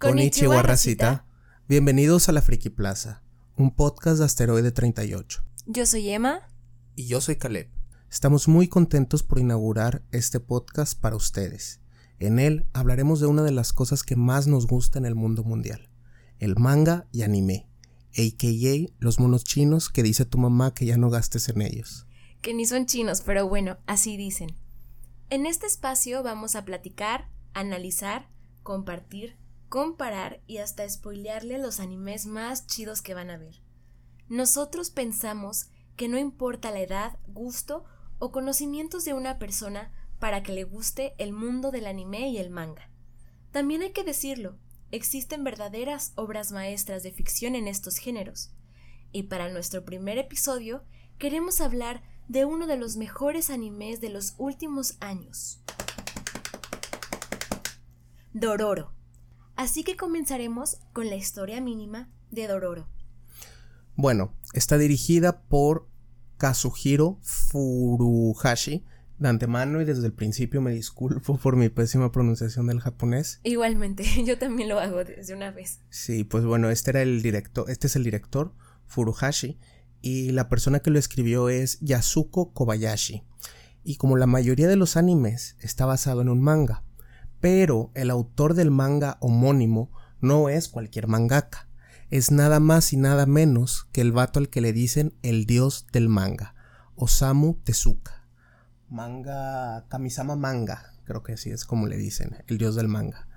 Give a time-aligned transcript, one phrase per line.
[0.00, 1.26] Konnichiwa, racita.
[1.68, 3.22] Bienvenidos a la Friki Plaza,
[3.54, 5.44] un podcast de Asteroide 38.
[5.66, 6.48] Yo soy Emma.
[6.96, 7.68] Y yo soy Caleb.
[8.10, 11.80] Estamos muy contentos por inaugurar este podcast para ustedes.
[12.18, 15.44] En él hablaremos de una de las cosas que más nos gusta en el mundo
[15.44, 15.90] mundial,
[16.38, 17.68] el manga y anime,
[18.16, 18.90] a.k.a.
[19.00, 22.06] los monos chinos que dice tu mamá que ya no gastes en ellos.
[22.40, 24.56] Que ni son chinos, pero bueno, así dicen.
[25.28, 28.30] En este espacio vamos a platicar, analizar,
[28.62, 29.36] compartir,
[29.70, 33.62] comparar y hasta spoilearle los animes más chidos que van a ver.
[34.28, 37.84] Nosotros pensamos que no importa la edad, gusto
[38.18, 42.50] o conocimientos de una persona para que le guste el mundo del anime y el
[42.50, 42.90] manga.
[43.52, 44.58] También hay que decirlo,
[44.90, 48.52] existen verdaderas obras maestras de ficción en estos géneros.
[49.12, 50.82] Y para nuestro primer episodio
[51.16, 55.60] queremos hablar de uno de los mejores animes de los últimos años.
[58.32, 58.99] Dororo.
[59.60, 62.88] Así que comenzaremos con la historia mínima de Dororo.
[63.94, 65.86] Bueno, está dirigida por
[66.38, 68.86] Kazuhiro Furuhashi.
[69.18, 73.40] De antemano y desde el principio me disculpo por mi pésima pronunciación del japonés.
[73.42, 75.80] Igualmente, yo también lo hago desde una vez.
[75.90, 78.54] Sí, pues bueno, este era el director, este es el director,
[78.86, 79.58] Furuhashi,
[80.00, 83.24] y la persona que lo escribió es Yasuko Kobayashi.
[83.84, 86.82] Y como la mayoría de los animes, está basado en un manga.
[87.40, 91.68] Pero el autor del manga homónimo no es cualquier mangaka.
[92.10, 95.86] Es nada más y nada menos que el vato al que le dicen el dios
[95.92, 96.54] del manga,
[96.96, 98.26] Osamu Tezuka.
[98.88, 103.28] Manga, Kamisama Manga, creo que así es como le dicen, el dios del manga.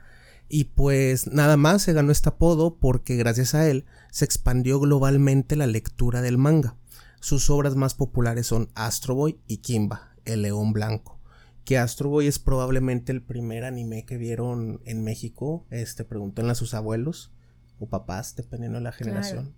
[0.49, 5.55] Y pues nada más se ganó este apodo porque gracias a él se expandió globalmente
[5.55, 6.75] la lectura del manga.
[7.19, 11.12] Sus obras más populares son Astro Boy y Kimba, el león blanco.
[11.65, 15.65] Que Astro Boy es probablemente el primer anime que vieron en México.
[15.69, 17.31] Este, pregúntenle a sus abuelos
[17.79, 19.55] o papás, dependiendo de la generación.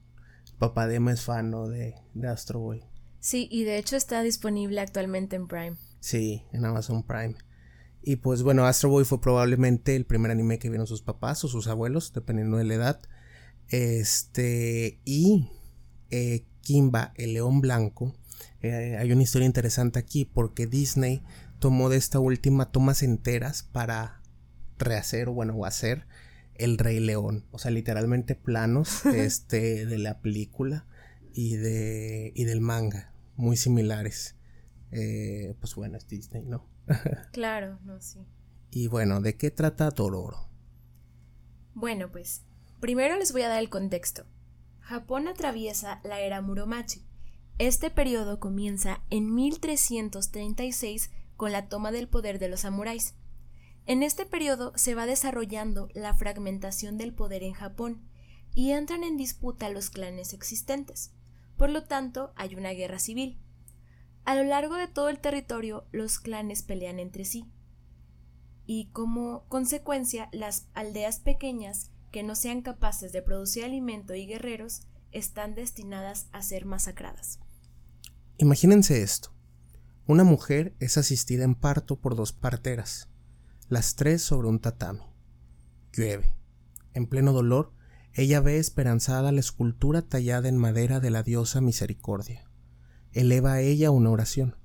[0.59, 2.83] Papá de Emma es fan de, de Astro Boy.
[3.19, 5.77] Sí, y de hecho está disponible actualmente en Prime.
[5.99, 7.35] Sí, en Amazon Prime.
[8.03, 11.47] Y pues bueno, Astro Boy fue probablemente el primer anime que vieron sus papás o
[11.47, 13.01] sus abuelos, dependiendo de la edad.
[13.69, 15.49] Este, y
[16.11, 18.13] eh, Kimba, el león blanco.
[18.61, 21.23] Eh, hay una historia interesante aquí porque Disney
[21.65, 24.21] tomó de esta última tomas enteras para
[24.77, 26.05] rehacer o bueno, o hacer
[26.53, 27.47] el Rey León.
[27.49, 30.85] O sea, literalmente planos este, de la película
[31.33, 34.35] y, de, y del manga, muy similares.
[34.91, 36.69] Eh, pues bueno, es Disney, ¿no?
[37.31, 38.19] claro, no, sí.
[38.69, 40.47] Y bueno, ¿de qué trata Dororo?
[41.73, 42.43] Bueno, pues,
[42.79, 44.27] primero les voy a dar el contexto.
[44.81, 47.07] Japón atraviesa la era Muromachi.
[47.57, 53.15] Este periodo comienza en 1336 con la toma del poder de los samuráis.
[53.85, 58.01] En este periodo se va desarrollando la fragmentación del poder en Japón
[58.53, 61.11] y entran en disputa los clanes existentes.
[61.57, 63.39] Por lo tanto, hay una guerra civil.
[64.23, 67.51] A lo largo de todo el territorio los clanes pelean entre sí.
[68.65, 74.81] Y como consecuencia las aldeas pequeñas que no sean capaces de producir alimento y guerreros
[75.11, 77.39] están destinadas a ser masacradas.
[78.37, 79.34] Imagínense esto.
[80.07, 83.09] Una mujer es asistida en parto por dos parteras,
[83.69, 85.03] las tres sobre un tatami.
[85.93, 86.35] Llueve.
[86.93, 87.73] En pleno dolor,
[88.13, 92.45] ella ve esperanzada la escultura tallada en madera de la diosa Misericordia
[93.15, 94.57] eleva a ella una oración.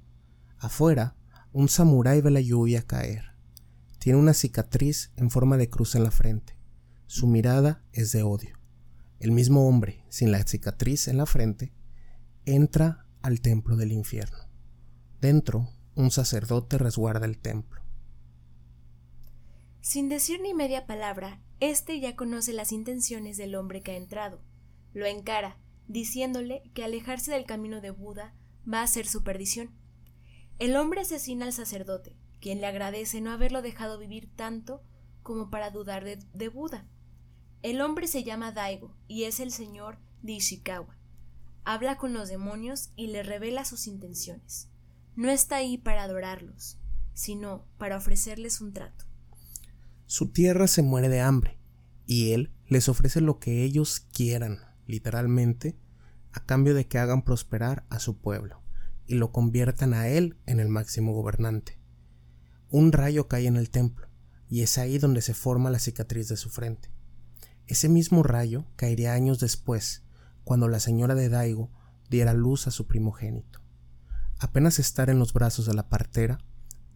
[0.58, 1.16] Afuera,
[1.52, 3.36] un samurái ve la lluvia caer.
[4.00, 6.58] Tiene una cicatriz en forma de cruz en la frente.
[7.06, 8.58] Su mirada es de odio.
[9.20, 11.72] El mismo hombre, sin la cicatriz en la frente,
[12.44, 14.49] entra al templo del infierno.
[15.20, 17.82] Dentro, un sacerdote resguarda el templo.
[19.82, 24.40] Sin decir ni media palabra, éste ya conoce las intenciones del hombre que ha entrado.
[24.94, 28.34] Lo encara, diciéndole que alejarse del camino de Buda
[28.72, 29.70] va a ser su perdición.
[30.58, 34.82] El hombre asesina al sacerdote, quien le agradece no haberlo dejado vivir tanto
[35.22, 36.86] como para dudar de, Buda.
[37.62, 40.96] El hombre se llama Daigo y es el señor de Ishikawa.
[41.64, 44.70] Habla con los demonios y le revela sus intenciones.
[45.16, 46.78] No está ahí para adorarlos,
[47.14, 49.04] sino para ofrecerles un trato.
[50.06, 51.58] Su tierra se muere de hambre,
[52.06, 55.78] y él les ofrece lo que ellos quieran, literalmente,
[56.32, 58.60] a cambio de que hagan prosperar a su pueblo
[59.10, 61.80] y lo conviertan a él en el máximo gobernante.
[62.68, 64.06] Un rayo cae en el templo,
[64.48, 66.92] y es ahí donde se forma la cicatriz de su frente.
[67.66, 70.04] Ese mismo rayo caería años después,
[70.44, 71.72] cuando la señora de Daigo
[72.08, 73.60] diera luz a su primogénito.
[74.40, 76.38] Apenas estar en los brazos de la partera,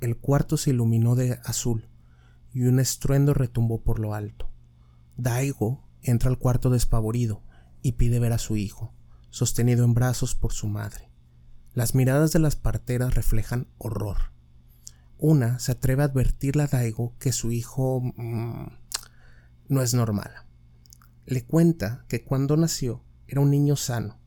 [0.01, 1.91] el cuarto se iluminó de azul,
[2.55, 4.51] y un estruendo retumbó por lo alto.
[5.19, 7.43] Daigo entra al cuarto despavorido
[7.83, 8.95] y pide ver a su hijo,
[9.29, 11.11] sostenido en brazos por su madre.
[11.75, 14.33] Las miradas de las parteras reflejan horror.
[15.19, 18.67] Una se atreve a advertirle a Daigo que su hijo mm,
[19.69, 20.31] no es normal.
[21.27, 24.19] Le cuenta que cuando nació era un niño sano,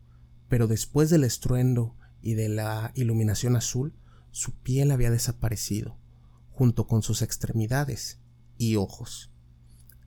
[0.50, 3.94] pero después del estruendo y de la iluminación azul,
[4.32, 5.98] su piel había desaparecido,
[6.52, 8.20] junto con sus extremidades
[8.58, 9.32] y ojos.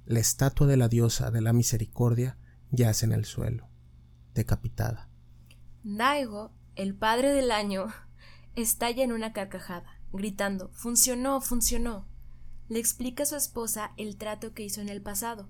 [0.05, 2.39] La estatua de la diosa de la misericordia
[2.71, 3.69] yace en el suelo,
[4.35, 5.09] decapitada.
[5.83, 7.87] Daigo, el padre del año,
[8.57, 12.07] estalla en una carcajada, gritando Funcionó, funcionó.
[12.69, 15.49] Le explica a su esposa el trato que hizo en el pasado.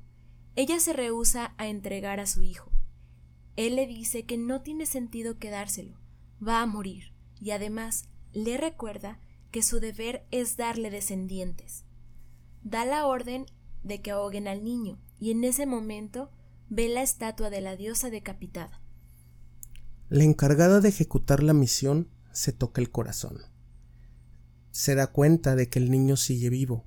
[0.57, 2.71] Ella se rehúsa a entregar a su hijo.
[3.57, 5.99] Él le dice que no tiene sentido quedárselo,
[6.47, 9.19] va a morir, y además le recuerda
[9.51, 11.85] que su deber es darle descendientes.
[12.63, 13.47] Da la orden
[13.83, 16.31] de que ahoguen al niño, y en ese momento
[16.69, 18.81] ve la estatua de la diosa decapitada.
[20.09, 23.39] La encargada de ejecutar la misión se toca el corazón.
[24.71, 26.87] Se da cuenta de que el niño sigue vivo.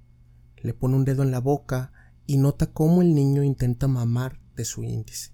[0.58, 1.92] Le pone un dedo en la boca
[2.26, 5.33] y nota cómo el niño intenta mamar de su índice.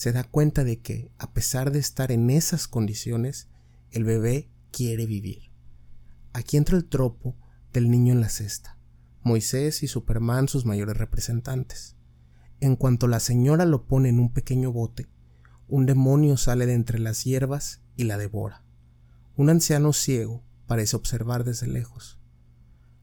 [0.00, 3.50] Se da cuenta de que, a pesar de estar en esas condiciones,
[3.90, 5.52] el bebé quiere vivir.
[6.32, 7.36] Aquí entra el tropo
[7.74, 8.78] del niño en la cesta.
[9.22, 11.96] Moisés y Superman sus mayores representantes.
[12.60, 15.10] En cuanto la señora lo pone en un pequeño bote,
[15.68, 18.64] un demonio sale de entre las hierbas y la devora.
[19.36, 22.18] Un anciano ciego parece observar desde lejos.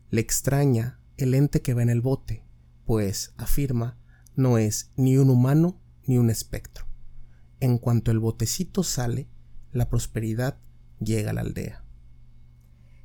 [0.09, 2.43] Le extraña el ente que ve en el bote,
[2.85, 3.99] pues, afirma,
[4.35, 6.86] no es ni un humano ni un espectro.
[7.59, 9.27] En cuanto el botecito sale,
[9.71, 10.59] la prosperidad
[10.99, 11.83] llega a la aldea.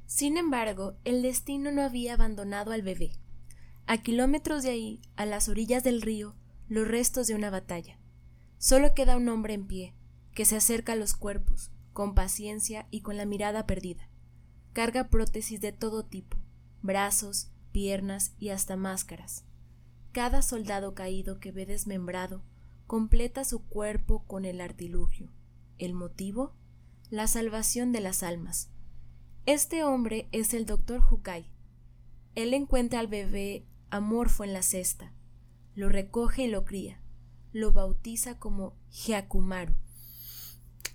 [0.07, 3.13] Sin embargo, el destino no había abandonado al bebé.
[3.87, 6.35] A kilómetros de ahí, a las orillas del río,
[6.69, 7.99] los restos de una batalla.
[8.59, 9.95] Solo queda un hombre en pie,
[10.35, 14.09] que se acerca a los cuerpos, con paciencia y con la mirada perdida.
[14.75, 16.39] Carga prótesis de todo tipo,
[16.83, 19.45] brazos, piernas y hasta máscaras.
[20.13, 22.43] Cada soldado caído que ve desmembrado
[22.87, 25.31] completa su cuerpo con el artilugio.
[25.79, 26.55] ¿El motivo?
[27.11, 28.71] La salvación de las almas.
[29.47, 31.51] Este hombre es el doctor Hukai.
[32.35, 35.13] Él encuentra al bebé amorfo en la cesta,
[35.75, 37.03] lo recoge y lo cría,
[37.53, 39.75] lo bautiza como Hyakumaru.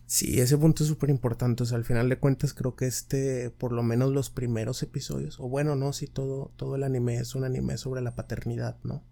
[0.07, 1.63] Sí, ese punto es súper importante.
[1.63, 5.39] O sea, al final de cuentas creo que este, por lo menos los primeros episodios,
[5.39, 9.03] o bueno, no, si todo, todo el anime es un anime sobre la paternidad, ¿no?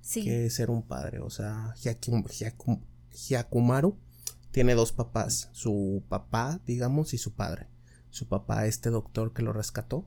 [0.00, 0.24] Sí.
[0.24, 1.20] Que ser un padre.
[1.20, 1.74] O sea,
[3.10, 3.98] Hyakumaru
[4.50, 7.68] tiene dos papás, su papá, digamos, y su padre
[8.10, 10.06] su papá, este doctor que lo rescató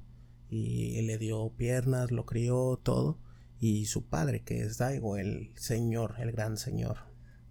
[0.50, 3.20] y le dio piernas, lo crió, todo,
[3.60, 6.98] y su padre, que es Daigo, el señor, el gran señor.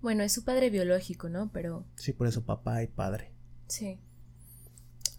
[0.02, 1.50] Bueno, es su padre biológico, ¿no?
[1.50, 1.86] Pero...
[1.96, 3.32] Sí, por eso papá y padre.
[3.68, 4.00] Sí.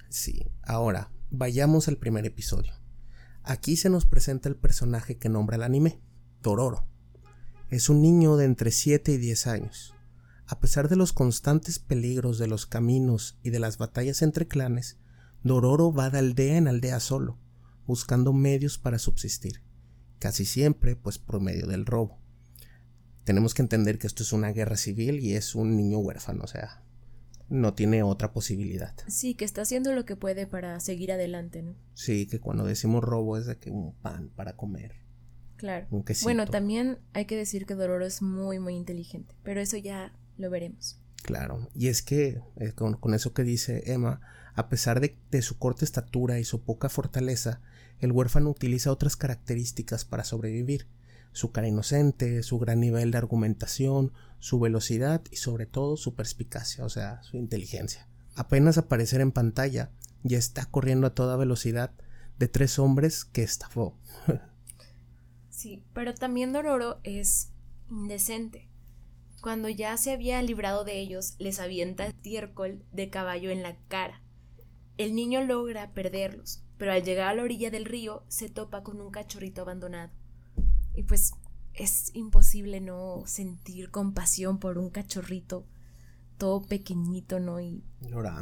[0.09, 2.73] Sí, ahora, vayamos al primer episodio.
[3.44, 6.00] Aquí se nos presenta el personaje que nombra el anime,
[6.41, 6.88] Tororo.
[7.71, 9.95] Es un niño de entre 7 y 10 años.
[10.45, 14.97] A pesar de los constantes peligros de los caminos y de las batallas entre clanes,
[15.41, 17.39] Dororo va de aldea en aldea solo,
[17.88, 19.63] buscando medios para subsistir,
[20.19, 22.19] casi siempre pues por medio del robo.
[23.23, 26.47] Tenemos que entender que esto es una guerra civil y es un niño huérfano, o
[26.47, 26.83] sea,
[27.47, 28.94] no tiene otra posibilidad.
[29.07, 31.75] Sí, que está haciendo lo que puede para seguir adelante, ¿no?
[31.94, 35.09] Sí, que cuando decimos robo es de que un pan para comer.
[35.61, 35.85] Claro.
[36.23, 40.49] Bueno, también hay que decir que Dororo es muy, muy inteligente, pero eso ya lo
[40.49, 40.99] veremos.
[41.21, 44.21] Claro, y es que eh, con, eso que dice Emma,
[44.56, 47.61] a pesar de, de, su corta estatura y su poca fortaleza,
[47.99, 50.87] el huérfano utiliza otras características para sobrevivir.
[51.31, 56.83] Su cara inocente, su gran nivel de argumentación, su velocidad y sobre todo su perspicacia,
[56.85, 58.07] o sea, su inteligencia.
[58.33, 59.91] Apenas aparecer en pantalla,
[60.23, 61.91] ya está corriendo a toda velocidad
[62.39, 63.95] de tres hombres que estafó.
[65.61, 67.51] sí, pero también Dororo es
[67.89, 68.68] indecente.
[69.41, 74.21] Cuando ya se había librado de ellos, les avienta estiércol de caballo en la cara.
[74.97, 79.01] El niño logra perderlos, pero al llegar a la orilla del río se topa con
[79.01, 80.11] un cachorrito abandonado.
[80.94, 81.33] Y pues
[81.73, 85.65] es imposible no sentir compasión por un cachorrito
[86.37, 87.61] todo pequeñito, ¿no?
[87.61, 87.83] Y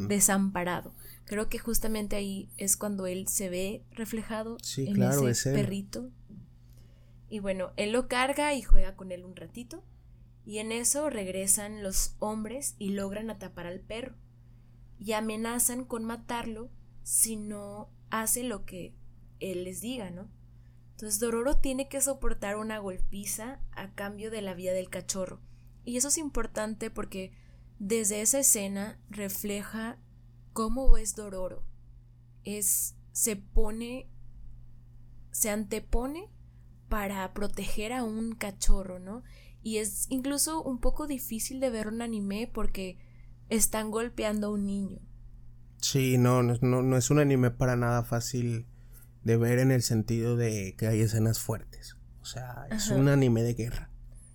[0.07, 0.93] desamparado.
[1.25, 6.09] Creo que justamente ahí es cuando él se ve reflejado en ese perrito.
[7.29, 9.83] Y bueno, él lo carga y juega con él un ratito
[10.45, 14.15] y en eso regresan los hombres y logran atrapar al perro
[14.97, 16.71] y amenazan con matarlo
[17.03, 18.95] si no hace lo que
[19.39, 20.29] él les diga, ¿no?
[20.91, 25.39] Entonces Dororo tiene que soportar una golpiza a cambio de la vida del cachorro.
[25.85, 27.31] Y eso es importante porque
[27.77, 29.97] desde esa escena refleja
[30.51, 31.63] cómo es Dororo.
[32.43, 34.09] Es se pone
[35.31, 36.29] se antepone
[36.89, 39.23] para proteger a un cachorro, ¿no?
[39.61, 42.97] Y es incluso un poco difícil de ver un anime porque
[43.49, 44.99] están golpeando a un niño.
[45.77, 48.67] Sí, no, no, no es un anime para nada fácil
[49.23, 51.95] de ver en el sentido de que hay escenas fuertes.
[52.21, 53.89] O sea, es un anime de guerra.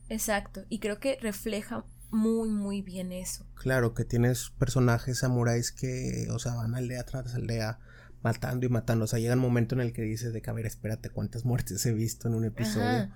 [0.09, 3.47] Exacto, y creo que refleja muy, muy bien eso.
[3.55, 7.79] Claro, que tienes personajes samuráis que, o sea, van aldea tras aldea
[8.25, 9.05] matando y matando.
[9.05, 11.45] O sea, llega un momento en el que dices de que, a ver, espérate, cuántas
[11.45, 13.11] muertes he visto en un episodio.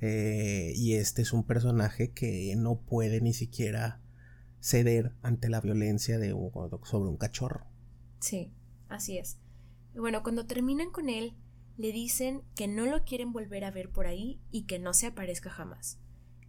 [0.00, 4.00] Eh, y este es un personaje que no puede ni siquiera
[4.60, 6.30] ceder ante la violencia de
[6.82, 7.66] sobre un cachorro.
[8.18, 8.52] Sí,
[8.88, 9.36] así es.
[9.94, 11.34] Y bueno, cuando terminan con él,
[11.76, 15.06] le dicen que no lo quieren volver a ver por ahí y que no se
[15.06, 15.98] aparezca jamás.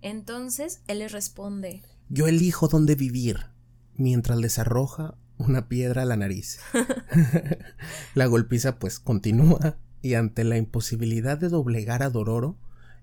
[0.01, 3.47] Entonces él les responde Yo elijo dónde vivir,
[3.93, 6.59] mientras les arroja una piedra a la nariz.
[8.15, 12.57] la golpiza pues continúa y ante la imposibilidad de doblegar a Dororo,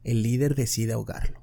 [0.05, 1.41] el líder decide ahogarlo.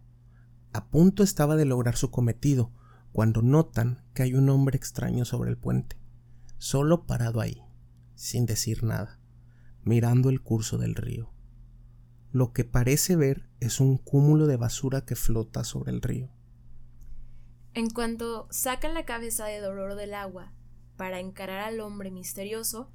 [0.74, 2.72] A punto estaba de lograr su cometido
[3.12, 5.98] cuando notan que hay un hombre extraño sobre el puente,
[6.58, 7.63] solo parado ahí
[8.19, 9.17] sin decir nada,
[9.86, 11.31] mirando el curso del río.
[12.34, 16.29] Lo que parece ver es un cúmulo de basura que flota sobre el río.
[17.74, 20.51] En cuanto sacan la cabeza de Dororo del agua
[21.00, 22.91] para encarar al hombre misterioso,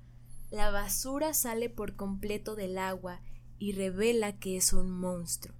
[0.50, 3.23] la basura sale por completo del agua
[3.58, 5.56] y revela que es un monstruo.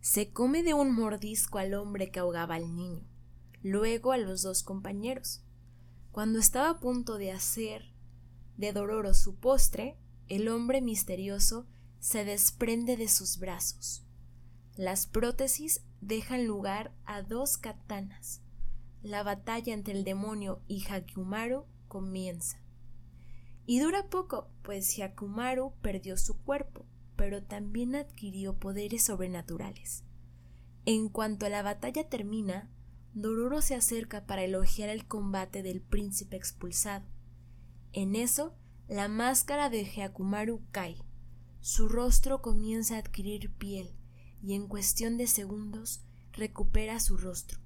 [0.00, 3.06] Se come de un mordisco al hombre que ahogaba al niño,
[3.62, 5.44] luego a los dos compañeros.
[6.10, 7.84] Cuando estaba a punto de hacer
[8.56, 11.68] de Dororo su postre, el hombre misterioso
[12.00, 14.02] se desprende de sus brazos.
[14.74, 18.42] Las prótesis dejan lugar a dos katanas.
[19.02, 22.58] La batalla entre el demonio y Hakumaru comienza.
[23.64, 26.86] Y dura poco, pues Hakumaru perdió su cuerpo,
[27.16, 30.04] pero también adquirió poderes sobrenaturales.
[30.84, 32.70] En cuanto la batalla termina,
[33.14, 37.04] Dororo se acerca para elogiar el combate del príncipe expulsado.
[37.92, 38.54] En eso,
[38.88, 40.96] la máscara de Heakumaru cae.
[41.60, 43.92] Su rostro comienza a adquirir piel
[44.42, 46.00] y en cuestión de segundos
[46.32, 47.60] recupera su rostro.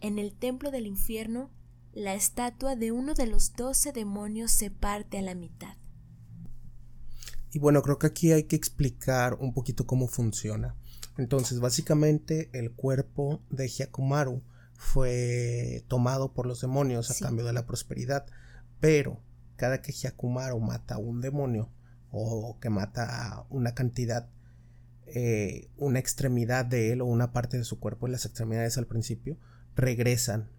[0.00, 1.50] En el templo del infierno,
[1.92, 5.76] la estatua de uno de los doce demonios se parte a la mitad.
[7.50, 10.76] Y bueno, creo que aquí hay que explicar un poquito cómo funciona.
[11.16, 14.42] Entonces, básicamente el cuerpo de Hyakumaru
[14.74, 18.26] fue tomado por los demonios a cambio de la prosperidad,
[18.78, 19.20] pero
[19.56, 21.72] cada que Hyakumaru mata a un demonio
[22.12, 24.28] o que mata una cantidad,
[25.06, 29.36] eh, una extremidad de él o una parte de su cuerpo, las extremidades al principio,
[29.78, 30.50] regresan.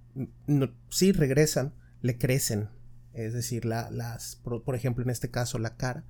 [0.47, 2.69] No, sí, regresan, le crecen.
[3.13, 6.05] Es decir, la, las, por, ejemplo, en este caso, la cara,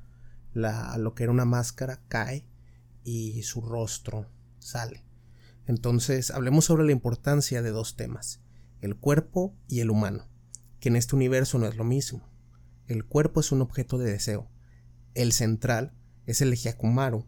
[0.54, 2.46] la, lo que era una máscara, cae
[3.04, 5.04] y su rostro sale.
[5.66, 8.42] Entonces, hablemos sobre la importancia de dos temas,
[8.82, 10.28] el cuerpo y el humano,
[10.80, 12.28] que en este universo no es lo mismo.
[12.88, 14.50] El cuerpo es un objeto de deseo.
[15.14, 15.94] El central
[16.26, 17.26] es el Hyakumaru,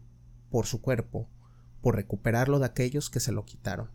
[0.50, 1.28] por su cuerpo,
[1.80, 3.90] por recuperarlo de aquellos que se lo quitaron.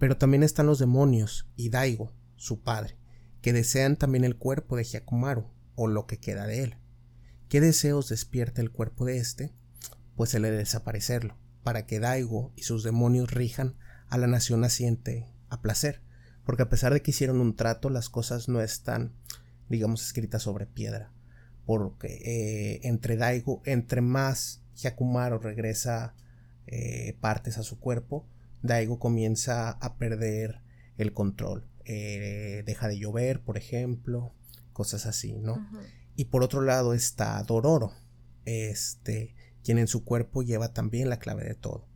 [0.00, 2.96] Pero también están los demonios y Daigo, su padre,
[3.40, 6.74] que desean también el cuerpo de Hyakumaru, o lo que queda de él.
[7.48, 9.54] ¿Qué deseos despierta el cuerpo de éste?
[10.16, 13.76] Pues el de desaparecerlo, para que Daigo y sus demonios rijan
[14.08, 16.02] a la nación naciente a placer,
[16.44, 19.14] porque a pesar de que hicieron un trato, las cosas no están
[19.70, 21.12] digamos, escrita sobre piedra.
[21.64, 26.14] Porque eh, entre Daigo, entre más Hyakumaru regresa
[26.66, 28.28] eh, partes a su cuerpo,
[28.62, 30.62] Daigo comienza a perder
[30.98, 31.66] el control.
[31.84, 34.34] Eh, deja de llover, por ejemplo,
[34.72, 35.66] cosas así, ¿no?
[36.16, 37.92] Y por otro lado está Dororo,
[38.44, 41.88] este, quien en su cuerpo lleva también la clave de todo.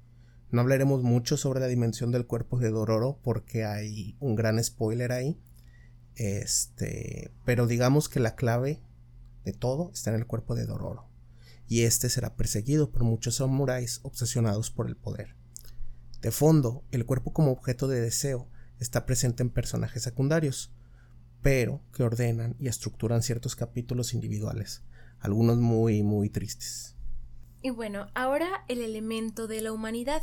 [0.50, 5.12] No hablaremos mucho sobre la dimensión del cuerpo de Dororo porque hay un gran spoiler
[5.12, 5.40] ahí,
[6.14, 8.80] este, pero digamos que la clave
[9.44, 11.09] de todo está en el cuerpo de Dororo,
[11.66, 15.35] y este será perseguido por muchos samuráis obsesionados por el poder.
[16.25, 18.49] De fondo, el cuerpo como objeto de deseo
[18.81, 20.73] está presente en personajes secundarios,
[21.43, 24.83] pero que ordenan y estructuran ciertos capítulos individuales,
[25.21, 26.97] algunos muy muy tristes.
[27.61, 30.23] Y bueno, ahora el elemento de la humanidad,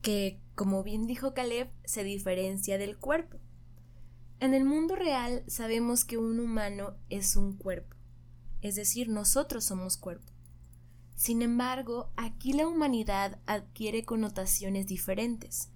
[0.00, 3.38] que, como bien dijo Caleb, se diferencia del cuerpo.
[4.40, 7.94] En el mundo real sabemos que un humano es un cuerpo,
[8.60, 10.31] es decir, nosotros somos cuerpo.
[11.14, 15.70] Sin embargo, aquí la humanidad adquiere connotaciones diferentes,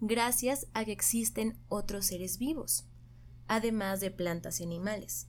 [0.00, 2.86] gracias a que existen otros seres vivos,
[3.46, 5.28] además de plantas y animales.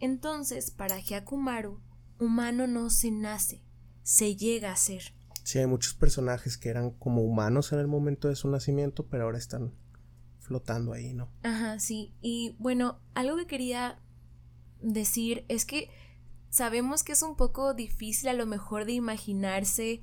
[0.00, 1.80] Entonces, para Hyakumaru,
[2.18, 3.62] humano no se nace,
[4.02, 5.14] se llega a ser.
[5.44, 9.24] Sí, hay muchos personajes que eran como humanos en el momento de su nacimiento, pero
[9.24, 9.74] ahora están
[10.38, 11.30] flotando ahí, ¿no?
[11.42, 12.14] Ajá, sí.
[12.20, 14.00] Y bueno, algo que quería
[14.80, 15.90] decir es que
[16.52, 20.02] sabemos que es un poco difícil a lo mejor de imaginarse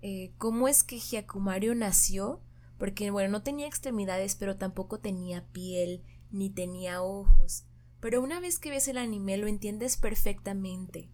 [0.00, 2.40] eh, cómo es que Hyakumaru nació,
[2.78, 7.66] porque bueno, no tenía extremidades, pero tampoco tenía piel, ni tenía ojos.
[8.00, 11.10] Pero una vez que ves el anime lo entiendes perfectamente.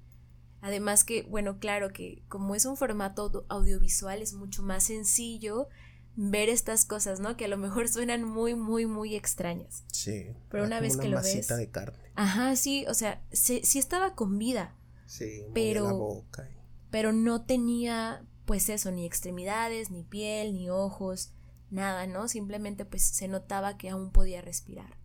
[0.60, 5.68] Además que, bueno, claro que como es un formato audiovisual es mucho más sencillo
[6.14, 7.36] ver estas cosas, ¿no?
[7.36, 9.84] Que a lo mejor suenan muy, muy, muy extrañas.
[9.92, 10.28] Sí.
[10.48, 11.48] Pero una vez que lo ves.
[11.48, 12.06] de carne.
[12.14, 14.74] Ajá, sí, o sea, sí, estaba con vida.
[15.06, 16.48] Sí, pero, la boca.
[16.90, 21.32] Pero no tenía, pues eso, ni extremidades, ni piel, ni ojos,
[21.70, 22.28] nada, ¿no?
[22.28, 24.98] Simplemente pues se notaba que aún podía respirar.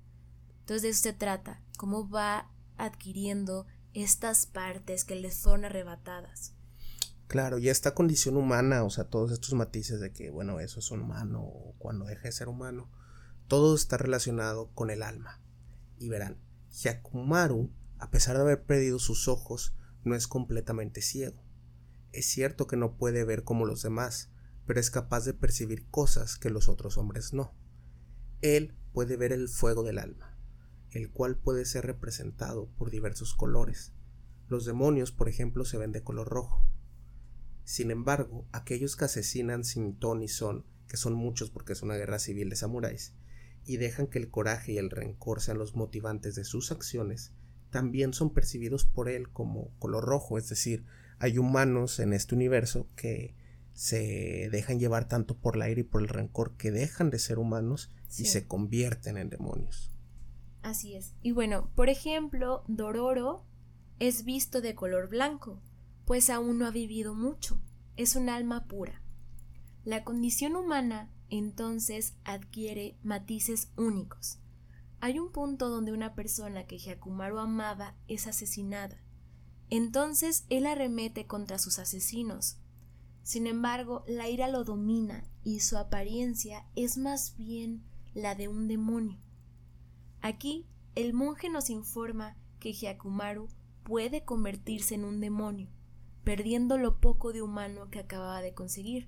[0.60, 6.54] Entonces de eso se trata, cómo va adquiriendo estas partes que le son arrebatadas.
[7.28, 10.92] Claro, y esta condición humana, o sea, todos estos matices de que, bueno, eso es
[10.92, 12.90] un humano o cuando deja de ser humano,
[13.48, 15.42] todo está relacionado con el alma.
[15.98, 16.42] Y verán,
[16.72, 21.44] Hyakumaru, a pesar de haber perdido sus ojos, no es completamente ciego.
[22.12, 24.32] Es cierto que no puede ver como los demás,
[24.66, 27.54] pero es capaz de percibir cosas que los otros hombres no.
[28.42, 30.32] Él puede ver el fuego del alma
[30.92, 33.94] el cual puede ser representado por diversos colores.
[34.48, 36.66] Los demonios, por ejemplo, se ven de color rojo.
[37.64, 41.96] Sin embargo, aquellos que asesinan sin ton ni son, que son muchos porque es una
[41.96, 43.16] guerra civil de samuráis,
[43.64, 47.34] y dejan que el coraje y el rencor sean los motivantes de sus acciones,
[47.72, 50.86] también son percibidos por él como color rojo, es decir,
[51.18, 53.36] hay humanos en este universo que
[53.74, 57.40] se dejan llevar tanto por el aire y por el rencor que dejan de ser
[57.40, 59.92] humanos y se convierten en demonios.
[60.62, 61.14] Así es.
[61.22, 63.46] Y bueno, por ejemplo, Dororo
[64.00, 65.62] es visto de color blanco,
[66.06, 67.62] pues aún no ha vivido mucho.
[67.96, 69.02] Es un alma pura.
[69.84, 74.40] La condición humana entonces adquiere matices únicos.
[75.04, 79.02] Hay un punto donde una persona que Hyakumaru amaba es asesinada.
[79.72, 82.60] Entonces él arremete contra sus asesinos.
[83.24, 87.84] Sin embargo, la ira lo domina y su apariencia es más bien
[88.14, 89.20] la de un demonio.
[90.22, 93.48] Aquí, el monje nos informa que Hyakumaru
[93.84, 95.72] puede convertirse en un demonio,
[96.24, 99.08] perdiendo lo poco de humano que acababa de conseguir.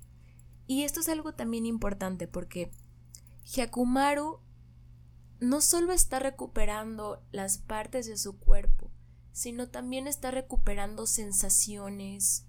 [0.65, 2.71] Y esto es algo también importante porque
[3.45, 4.39] Hyakumaru
[5.43, 8.91] no solo está recuperando las partes de su cuerpo,
[9.31, 12.45] sino también está recuperando sensaciones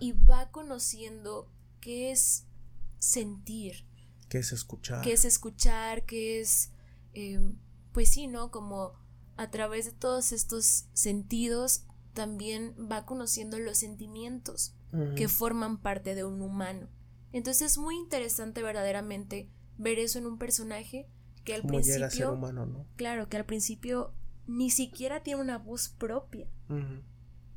[0.00, 2.46] y, va conociendo qué es
[2.98, 3.86] sentir,
[4.28, 6.70] qué es escuchar, qué es escuchar, qué es
[7.16, 7.56] Em,
[7.92, 8.50] pues sí, ¿no?
[8.50, 8.92] Como
[9.38, 14.74] a través de todos estos sentidos también va conociendo los sentimientos
[15.14, 16.88] que forman parte de un humano.
[17.32, 21.06] Entonces es muy interesante verdaderamente ver eso en un personaje
[21.46, 22.86] que al principio humano, ¿no?
[22.96, 24.12] claro que al principio
[24.46, 26.46] ni siquiera tiene una voz propia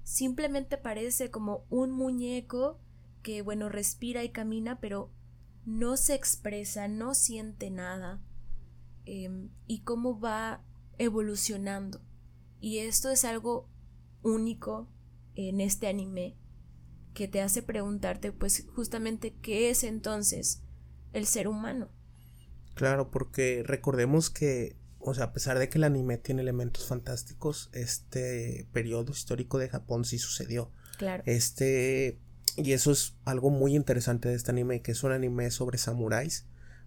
[0.04, 2.80] simplemente parece como un muñeco
[3.22, 5.12] que bueno respira y camina pero
[5.66, 8.22] no se expresa no siente nada
[9.12, 10.64] Em, y cómo va
[11.00, 12.00] evolucionando.
[12.60, 13.68] Y esto es algo
[14.22, 14.88] único
[15.34, 16.38] en este anime
[17.16, 20.62] que te hace preguntarte pues justamente qué es entonces
[21.12, 21.90] el ser humano.
[22.80, 27.70] Claro, porque recordemos que, o sea, a pesar de que el anime tiene elementos fantásticos,
[27.74, 30.72] este periodo histórico de Japón sí sucedió.
[30.98, 31.22] Claro.
[31.26, 32.22] Este,
[32.56, 36.46] y eso es algo muy interesante de este anime, que es un anime sobre samuráis,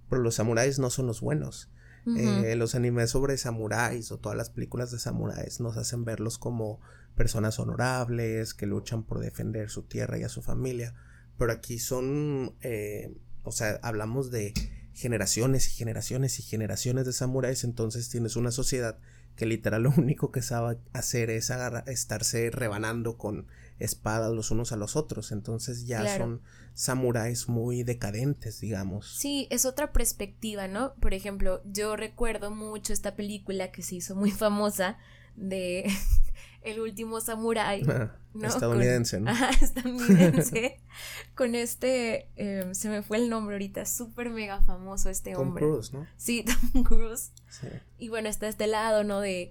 [0.08, 1.68] pero los samuráis no son los buenos.
[2.16, 6.80] Eh, los animes sobre samuráis o todas las películas de samuráis nos hacen verlos como
[7.14, 10.94] personas honorables que luchan por defender su tierra y a su familia.
[11.36, 14.54] Pero aquí son, eh, o sea, hablamos de
[14.94, 18.98] generaciones y generaciones y generaciones de samuráis, entonces tienes una sociedad
[19.36, 21.52] que literal lo único que sabe hacer es
[21.86, 23.46] estarse rebanando con
[23.78, 25.32] espadas los unos a los otros.
[25.32, 26.42] Entonces ya son
[26.74, 29.16] samuráis muy decadentes, digamos.
[29.18, 30.94] Sí, es otra perspectiva, ¿no?
[30.94, 34.98] Por ejemplo, yo recuerdo mucho esta película que se hizo muy famosa
[35.36, 35.84] de
[36.62, 37.82] El último samurái.
[38.34, 38.46] ¿no?
[38.46, 39.32] Estadounidense, ¿no?
[39.60, 40.80] estadounidense.
[41.34, 45.62] con este, em, se me fue el nombre ahorita, súper mega famoso este hombre.
[45.62, 46.06] Tom Cruise, ¿no?
[46.16, 47.32] Sí, Tom Cruise.
[47.48, 47.68] Sí.
[47.98, 49.20] Y bueno, está este lado, ¿no?
[49.20, 49.50] De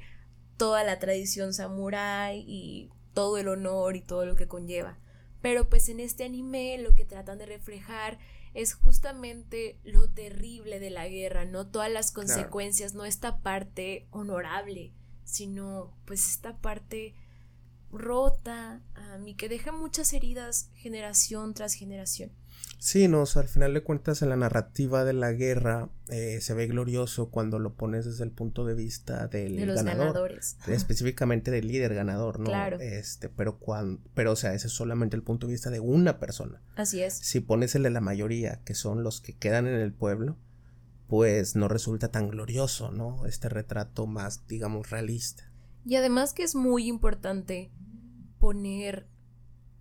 [0.57, 4.97] toda la tradición samurái y todo el honor y todo lo que conlleva.
[5.41, 8.19] Pero pues en este anime lo que tratan de reflejar
[8.53, 14.93] es justamente lo terrible de la guerra, no todas las consecuencias, no esta parte honorable,
[15.23, 17.15] sino pues esta parte
[17.91, 22.31] rota a mí que deja muchas heridas generación tras generación.
[22.81, 26.39] Sí, no, o sea, al final de cuentas en la narrativa de la guerra eh,
[26.41, 30.57] se ve glorioso cuando lo pones desde el punto de vista del de los ganadores.
[30.67, 32.45] Específicamente del líder ganador, ¿no?
[32.45, 32.79] Claro.
[32.79, 36.19] Este, pero cuando, pero o sea, ese es solamente el punto de vista de una
[36.19, 36.59] persona.
[36.75, 37.13] Así es.
[37.13, 40.37] Si pones el de la mayoría, que son los que quedan en el pueblo,
[41.11, 43.25] pues no resulta tan glorioso, ¿no?
[43.25, 45.43] Este retrato más, digamos, realista.
[45.85, 47.69] Y además que es muy importante
[48.39, 49.09] poner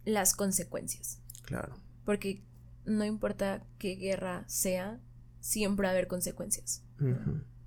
[0.05, 1.21] las consecuencias.
[1.45, 1.77] Claro.
[2.05, 2.43] Porque
[2.85, 4.99] no importa qué guerra sea,
[5.39, 6.83] siempre va a haber consecuencias.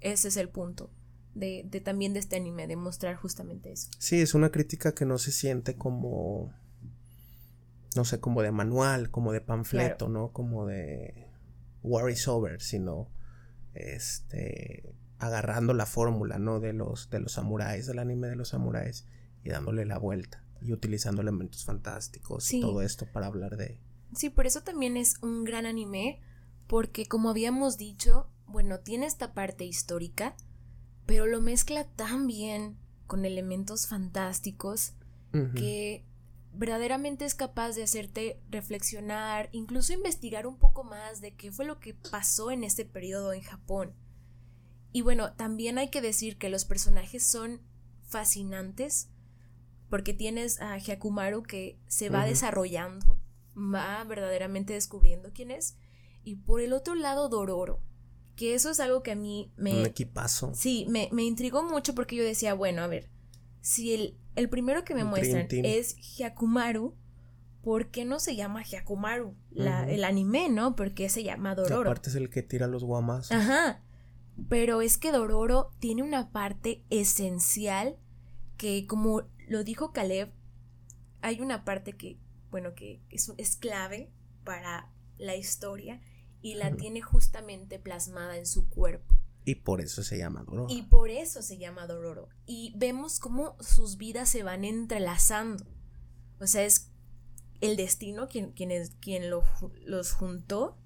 [0.01, 0.91] Ese es el punto
[1.33, 3.89] de, de, también de este anime, de mostrar justamente eso.
[3.97, 6.53] Sí, es una crítica que no se siente como,
[7.95, 10.33] no sé, como de manual, como de panfleto, ¿no?
[10.33, 11.29] Como de
[11.81, 13.07] war is over, sino
[13.73, 16.59] este agarrando la fórmula, ¿no?
[16.59, 19.05] De los, de los samuráis, del anime de los samuráis,
[19.43, 23.79] y dándole la vuelta, y utilizando elementos fantásticos y todo esto para hablar de,
[24.15, 26.19] Sí, por eso también es un gran anime,
[26.67, 30.35] porque como habíamos dicho, bueno, tiene esta parte histórica,
[31.05, 34.93] pero lo mezcla tan bien con elementos fantásticos
[35.55, 36.05] que
[36.53, 41.79] verdaderamente es capaz de hacerte reflexionar, incluso investigar un poco más de qué fue lo
[41.79, 43.95] que pasó en este periodo en Japón.
[44.91, 47.61] Y bueno, también hay que decir que los personajes son
[48.03, 49.09] fascinantes,
[49.89, 53.19] porque tienes a Hyakumaru que se va desarrollando
[53.57, 55.77] va verdaderamente descubriendo quién es.
[56.23, 57.81] Y por el otro lado, Dororo.
[58.35, 59.79] Que eso es algo que a mí me.
[59.79, 60.53] Un equipazo.
[60.55, 63.09] Sí, me, me intrigó mucho porque yo decía, bueno, a ver,
[63.63, 66.95] si el, el primero que me muestran es Hyakumaru,
[67.63, 69.35] ¿por qué no se llama Hyakumaru?
[69.49, 70.75] La, El anime, ¿no?
[70.75, 71.89] Porque se llama Dororo.
[71.89, 73.31] aparte es el que tira los guamas.
[73.31, 73.81] Ajá.
[74.49, 77.97] Pero es que Dororo tiene una parte esencial
[78.57, 80.31] que, como lo dijo Caleb,
[81.21, 82.19] hay una parte que
[82.53, 84.11] bueno, que es, clave
[84.43, 85.99] para la historia
[86.39, 89.12] y la tiene justamente plasmada en su cuerpo.
[89.45, 90.67] Y por eso se llama Dororo.
[90.69, 92.29] Y por eso se llama Dororo.
[92.45, 95.65] Y vemos cómo sus vidas se van entrelazando.
[96.39, 96.89] O sea, es
[97.61, 100.77] el destino quien, quien, es, quien los juntó.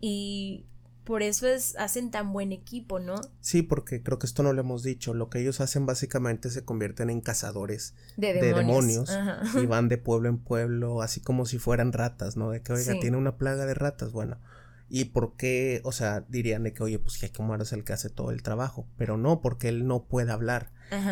[0.00, 0.66] Y
[1.04, 3.20] por eso es, hacen tan buen equipo, ¿no?
[3.40, 5.14] Sí, porque creo que esto no lo hemos dicho.
[5.14, 9.16] Lo que ellos hacen básicamente se convierten en cazadores de demonios,
[9.54, 12.50] y van de pueblo en pueblo, así como si fueran ratas, ¿no?
[12.50, 14.38] De que, oiga, tiene una plaga de ratas, bueno.
[14.88, 15.80] ¿Y por qué?
[15.84, 18.86] O sea, dirían de que, oye, pues Hyakumaru es el que hace todo el trabajo.
[18.96, 20.70] Pero no, porque él no puede hablar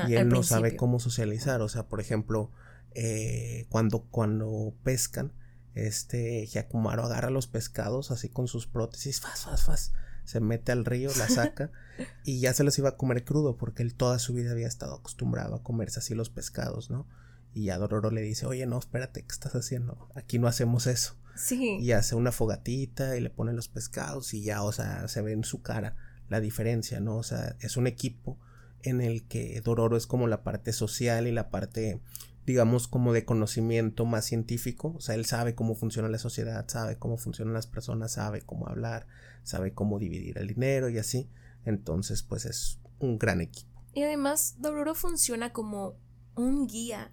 [0.08, 1.60] y él no sabe cómo socializar.
[1.60, 2.52] O sea, por ejemplo,
[2.94, 5.32] eh, cuando, cuando pescan,
[5.74, 9.92] este Hyakumaru agarra los pescados así con sus prótesis, faz, faz, faz,
[10.24, 11.72] se mete al río, la saca
[12.24, 14.94] y ya se los iba a comer crudo porque él toda su vida había estado
[14.94, 17.08] acostumbrado a comerse así los pescados, ¿no?
[17.52, 20.08] Y a Dororo le dice, oye, no, espérate, ¿qué estás haciendo?
[20.14, 21.16] Aquí no hacemos eso.
[21.36, 21.78] Sí.
[21.80, 25.32] Y hace una fogatita y le pone los pescados y ya, o sea, se ve
[25.32, 25.96] en su cara
[26.28, 27.16] la diferencia, ¿no?
[27.16, 28.38] O sea, es un equipo
[28.82, 32.00] en el que Dororo es como la parte social y la parte
[32.46, 34.94] digamos, como de conocimiento más científico.
[34.96, 38.68] O sea, él sabe cómo funciona la sociedad, sabe cómo funcionan las personas, sabe cómo
[38.68, 39.06] hablar,
[39.42, 41.30] sabe cómo dividir el dinero y así.
[41.64, 43.70] Entonces, pues es un gran equipo.
[43.94, 45.96] Y además, Dororo funciona como
[46.34, 47.12] un guía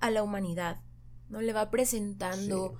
[0.00, 0.80] a la humanidad,
[1.28, 1.40] ¿no?
[1.40, 2.76] Le va presentando,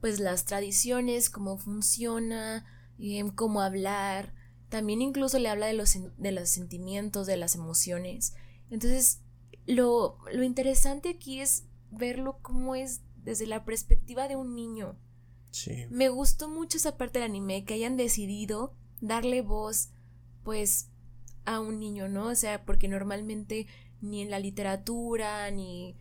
[0.00, 2.66] pues, las tradiciones, cómo funciona,
[2.98, 4.34] eh, cómo hablar.
[4.68, 8.34] También incluso le habla de los, de los sentimientos, de las emociones.
[8.70, 9.20] Entonces,
[9.66, 14.98] lo, lo interesante aquí es verlo como es desde la perspectiva de un niño.
[15.50, 15.86] Sí.
[15.90, 19.90] Me gustó mucho esa parte del anime, que hayan decidido darle voz,
[20.42, 20.90] pues,
[21.44, 22.26] a un niño, ¿no?
[22.26, 23.66] O sea, porque normalmente
[24.00, 25.96] ni en la literatura, ni,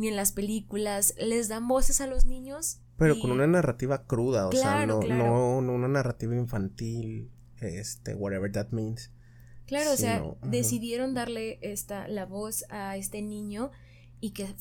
[0.00, 2.80] ni en las películas, les dan voces a los niños.
[2.96, 8.50] Pero con una narrativa cruda, o sea, no, no, no una narrativa infantil, este, whatever
[8.50, 9.10] that means.
[9.66, 13.72] Claro, o sea, decidieron darle esta, la voz a este niño
[14.20, 14.54] y que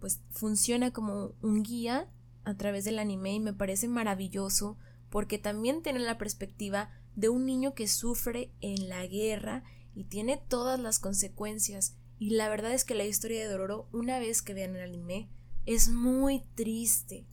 [0.00, 2.08] pues funciona como un guía
[2.42, 4.76] a través del anime y me parece maravilloso
[5.08, 9.62] porque también tiene la perspectiva de un niño que sufre en la guerra
[9.94, 14.18] y tiene todas las consecuencias y la verdad es que la historia de Dororo una
[14.18, 15.30] vez que vean el anime
[15.64, 17.26] es muy triste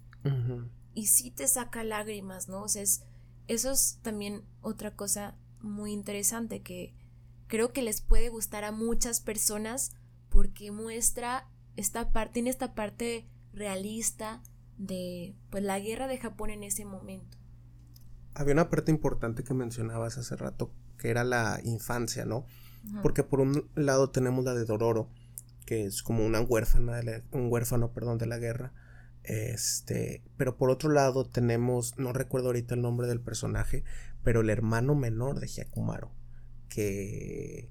[0.93, 2.63] y sí te saca lágrimas, ¿no?
[2.63, 3.03] O sea, es,
[3.47, 6.95] eso es también otra cosa muy interesante que
[7.47, 9.91] creo que les puede gustar a muchas personas
[10.29, 14.41] porque muestra esta parte, tiene esta parte realista
[14.77, 17.37] de pues la guerra de Japón en ese momento.
[18.35, 22.45] Había una parte importante que mencionabas hace rato, que era la infancia, ¿no?
[23.01, 25.09] Porque por un lado tenemos la de Dororo,
[25.65, 28.73] que es como una huérfana, un huérfano, perdón, de la guerra.
[29.23, 33.83] Este, pero por otro lado tenemos, no recuerdo ahorita el nombre del personaje,
[34.23, 36.11] pero el hermano menor de Hyakumaro,
[36.69, 37.69] que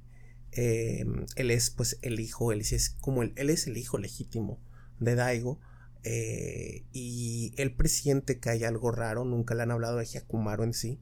[0.52, 4.60] em, él es pues el hijo, él es como el, él es el hijo legítimo
[5.00, 5.58] de Daigo,
[6.02, 10.74] eh, y él presiente que hay algo raro, nunca le han hablado de Hyakumaro en
[10.74, 11.00] sí,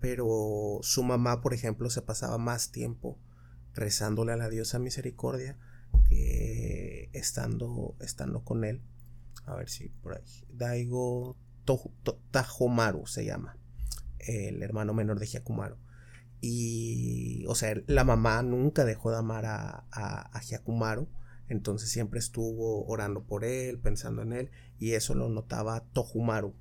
[0.00, 3.20] pero su mamá, por ejemplo, se pasaba más tiempo
[3.74, 5.56] rezándole a la diosa misericordia
[6.08, 8.82] que estando, estando con él.
[9.44, 10.24] A ver si por ahí.
[10.50, 11.36] Daigo
[12.30, 13.56] Tajomaru se llama.
[14.18, 15.76] El hermano menor de Hyakumaru.
[16.40, 21.08] Y, o sea, la mamá nunca dejó de amar a, a, Hyakumaru.
[21.48, 24.50] Entonces siempre estuvo orando por él, pensando en él.
[24.78, 26.54] Y eso lo notaba Tohumaru.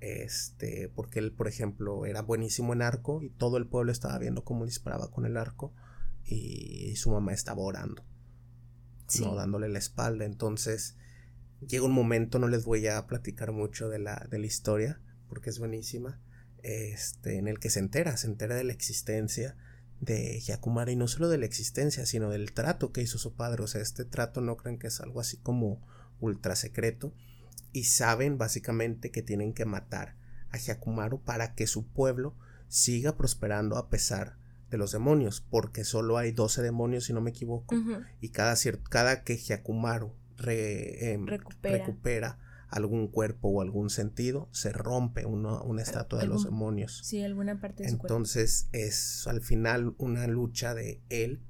[0.00, 4.44] Este, porque él, por ejemplo, era buenísimo en arco y todo el pueblo estaba viendo
[4.44, 5.72] cómo disparaba con el arco
[6.28, 8.04] y su mamá estaba orando,
[9.20, 10.24] no dándole la espalda.
[10.24, 10.96] Entonces,
[11.66, 15.50] llega un momento, no les voy a platicar mucho de la, de la historia, porque
[15.50, 16.20] es buenísima,
[16.62, 19.56] este, en el que se entera, se entera de la existencia
[20.00, 23.62] de Yakumara y no solo de la existencia, sino del trato que hizo su padre.
[23.62, 25.80] O sea, este trato no creen que es algo así como
[26.20, 27.14] ultra secreto
[27.72, 30.16] y saben básicamente que tienen que matar
[30.50, 32.36] a Hyakumaru para que su pueblo
[32.68, 34.37] siga prosperando a pesar
[34.70, 37.74] de los demonios, porque solo hay 12 demonios si no me equivoco,
[38.20, 38.54] y cada,
[38.90, 40.12] cada que Hyakumaru
[40.46, 42.38] Em, recupera.
[42.68, 47.00] algún cuerpo o algún sentido, se rompe una estatua de los demonios.
[47.02, 51.42] Sí, alguna parte de Entonces es al final una lucha de él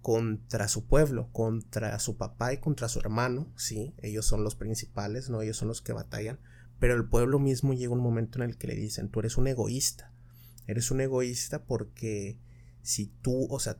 [0.00, 5.28] contra su pueblo, contra su papá y contra su hermano, sí, ellos son los principales,
[5.28, 6.38] no, ellos son los que batallan,
[6.78, 9.48] pero el pueblo mismo llega un momento en el que le dicen, tú eres un
[9.48, 10.09] egoísta,
[10.70, 12.38] eres un egoísta porque
[12.82, 13.78] si tú, o sea,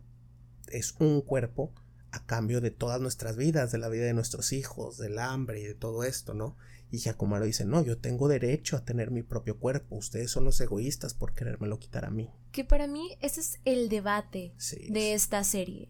[0.69, 1.73] es un cuerpo,
[2.13, 5.65] a cambio de todas nuestras vidas, de la vida de nuestros hijos, del hambre y
[5.65, 6.57] de todo esto, ¿no?
[6.91, 10.61] Y Giacomo dice, no, yo tengo derecho a tener mi propio cuerpo, ustedes son los
[10.61, 12.31] egoístas por querérmelo quitar a mí.
[12.51, 14.55] Que para mí ese es el debate
[14.89, 15.89] de esta serie.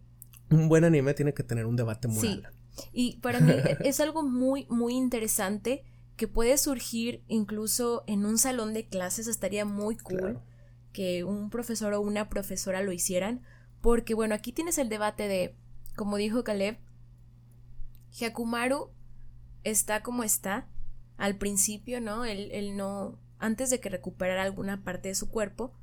[0.50, 2.50] Un buen anime tiene que tener un debate moral.
[2.52, 2.82] Sí.
[2.92, 5.84] Y para mí es algo muy, muy interesante
[6.16, 10.38] que puede surgir incluso en un salón de clases, estaría muy cool
[10.92, 13.42] que un profesor o una profesora lo hicieran,
[13.80, 15.56] porque bueno, aquí tienes el debate de
[15.96, 16.78] como dijo Caleb,
[18.12, 18.90] Hyakumaru
[19.64, 20.68] está como está
[21.16, 22.24] al principio, ¿no?
[22.24, 25.74] Él, no, antes de que recuperara alguna parte de su cuerpo,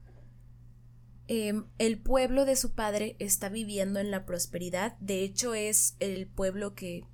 [1.27, 6.27] em, el pueblo de su padre está viviendo en la prosperidad, de hecho es el
[6.27, 7.05] pueblo que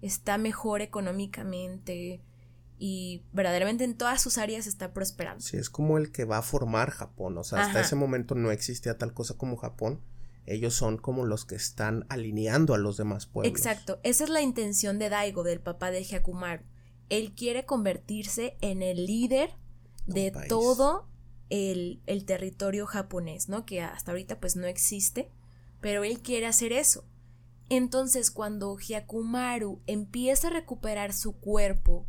[0.00, 2.22] está mejor económicamente
[2.78, 5.40] y verdaderamente en todas sus áreas está prosperando.
[5.42, 8.50] Sí, es como el que va a formar Japón, o sea, hasta ese momento no
[8.50, 10.00] existía tal cosa como Japón
[10.48, 13.50] ellos son como los que están alineando a los demás pueblos.
[13.50, 16.64] Exacto, esa es la intención de Daigo, del papá de Hyakumaru.
[17.10, 19.50] Él quiere convertirse en el líder
[20.06, 21.06] de todo
[21.50, 23.66] el, el, territorio japonés, ¿no?
[23.66, 25.30] Que hasta ahorita pues no existe,
[25.80, 27.04] pero él quiere hacer eso.
[27.68, 32.06] Entonces cuando Hyakumaru empieza a recuperar su cuerpo,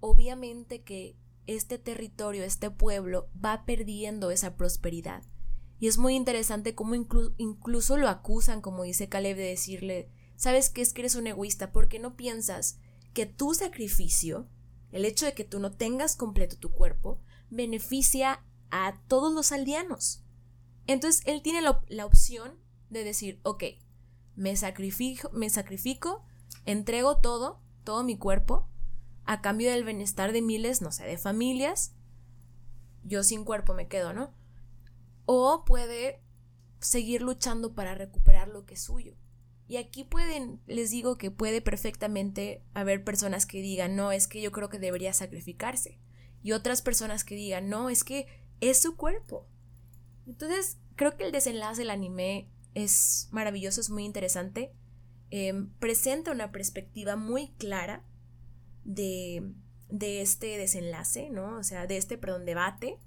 [0.00, 5.22] obviamente que este territorio, este pueblo va perdiendo esa prosperidad
[5.80, 10.82] y es muy interesante cómo incluso lo acusan, como dice Caleb, de decirle, ¿sabes qué
[10.82, 11.72] es que eres un egoísta?
[11.72, 12.78] porque no piensas
[13.14, 14.46] que tu sacrificio,
[14.92, 20.22] el hecho de que tú no tengas completo tu cuerpo, beneficia a todos los aldeanos?
[20.86, 22.58] Entonces él tiene la, la opción
[22.90, 23.64] de decir, ok,
[24.36, 26.26] me sacrifico, me sacrifico,
[26.66, 28.68] entrego todo, todo mi cuerpo,
[29.30, 31.94] a cambio del bienestar de miles, no sé, de familias,
[33.04, 34.34] yo sin cuerpo me quedo, ¿no?
[35.32, 36.20] o puede
[36.80, 39.14] seguir luchando para recuperar lo que es suyo.
[39.68, 44.42] Y aquí pueden, les digo que puede perfectamente haber personas que digan, no, es que
[44.42, 46.00] yo creo que debería sacrificarse.
[46.42, 48.26] Y otras personas que digan, no, es que
[48.60, 49.46] es su cuerpo.
[50.26, 54.72] Entonces, creo que el desenlace del anime es maravilloso, es muy interesante.
[55.30, 58.04] Em, presenta una perspectiva muy clara
[58.84, 59.52] de,
[59.88, 61.58] de este desenlace, ¿no?
[61.58, 62.98] O sea, de este, perdón, debate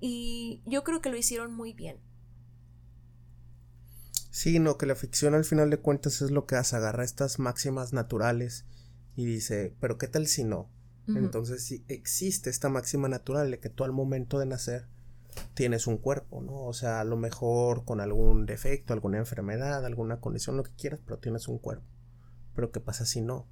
[0.00, 1.98] y yo creo que lo hicieron muy bien.
[4.30, 7.38] Sí, no, que la ficción al final de cuentas es lo que hace, agarra estas
[7.38, 8.66] máximas naturales
[9.14, 10.70] y dice, pero ¿qué tal si no?
[11.08, 14.88] Entonces, si existe esta máxima natural de que tú al momento de nacer
[15.54, 16.64] tienes un cuerpo, ¿no?
[16.64, 21.00] O sea, a lo mejor con algún defecto, alguna enfermedad, alguna condición, lo que quieras,
[21.04, 21.86] pero tienes un cuerpo.
[22.56, 23.46] Pero ¿qué pasa si no?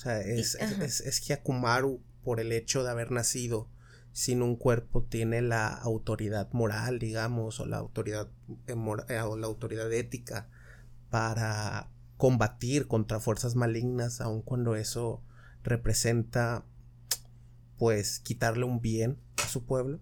[0.00, 3.68] Sea, es, es, es, Hyakumaru por el hecho de haber nacido
[4.12, 8.28] sin un cuerpo tiene la autoridad moral, digamos, o la autoridad,
[8.66, 10.48] eh, o la autoridad ética
[11.10, 15.22] para combatir contra fuerzas malignas, aun cuando eso
[15.62, 16.64] representa
[17.78, 20.00] pues quitarle un bien a su pueblo.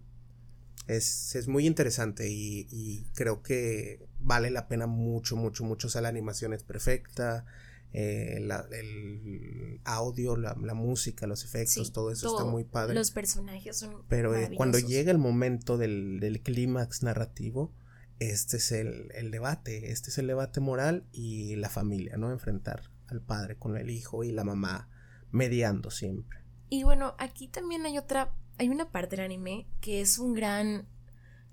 [0.87, 5.89] Es, es muy interesante y, y, creo que vale la pena mucho, mucho, mucho.
[5.89, 7.45] O sea, la animación es perfecta,
[7.93, 12.95] eh, el audio, la, música, los efectos, todo eso está muy padre.
[12.95, 14.03] Los personajes son.
[14.09, 17.73] Pero eh, cuando llega el momento del, del clímax narrativo,
[18.19, 22.31] este es el, el, debate, este es el debate moral y la familia, ¿no?
[22.31, 24.91] Enfrentar al padre con el hijo y la mamá
[25.31, 26.41] mediando siempre.
[26.69, 30.87] Y bueno, aquí también hay otra, hay una parte del anime que es un gran,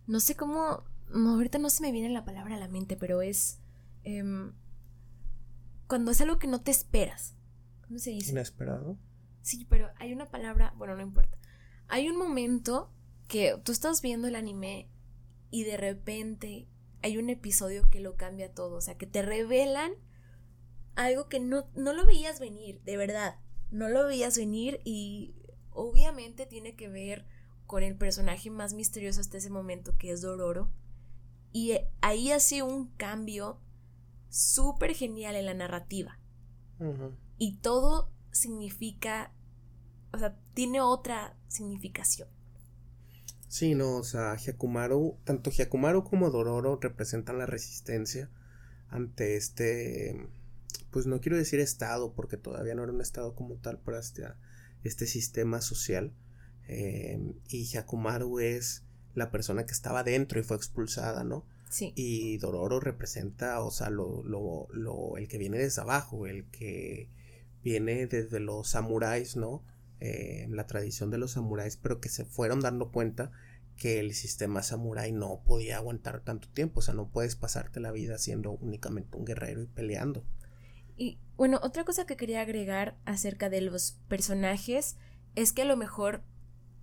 [0.05, 3.59] no sé cómo, ahorita no se me viene la palabra a la mente, pero es...
[4.03, 4.53] Em,
[5.87, 7.35] cuando es algo que no te esperas.
[7.87, 8.31] ¿Cómo se dice?
[8.31, 8.97] Inesperado.
[9.41, 11.37] Sí, pero hay una palabra, bueno, no importa.
[11.87, 12.91] Hay un momento
[13.27, 14.89] que tú estás viendo el anime
[15.51, 16.67] y de repente
[17.01, 19.93] hay un episodio que lo cambia todo, o sea, que te revelan
[20.95, 25.35] algo que no, no lo veías venir, de verdad, no lo veías venir y
[25.71, 27.25] obviamente tiene que ver
[27.67, 30.71] con el personaje más misterioso hasta ese momento que es Dororo.
[31.51, 33.59] Y ahí hace un cambio
[34.35, 36.19] súper genial en la narrativa.
[37.37, 39.31] Y todo significa,
[40.11, 42.27] o sea, tiene otra significación.
[43.47, 48.29] Sí, no, o sea, Hyakumaru, tanto Hyakumaru como Dororo representan la resistencia
[48.89, 50.27] ante este,
[50.91, 54.37] pues no quiero decir estado, porque todavía no era un estado como tal, pero hasta
[54.83, 56.13] este sistema social.
[56.67, 61.45] Eh, y Hyakumaru es la persona que estaba dentro y fue expulsada, ¿no?
[61.95, 67.09] Y Dororo representa, o sea, lo, lo, lo, el que viene desde abajo, el que
[67.63, 69.63] viene desde los samuráis, ¿no?
[69.99, 73.31] Eh, la tradición de los samuráis, pero que se fueron dando cuenta
[73.77, 77.91] que el sistema samurái no podía aguantar tanto tiempo, o sea, no puedes pasarte la
[77.91, 80.23] vida siendo únicamente un guerrero y peleando.
[80.97, 84.95] Y bueno, otra cosa que quería agregar acerca de los personajes
[85.35, 86.23] es que a lo mejor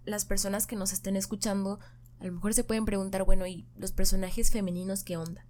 [0.04, 1.78] las personas que nos estén escuchando
[2.22, 5.44] a lo mejor se pueden preguntar, bueno, ¿y los personajes femeninos qué onda?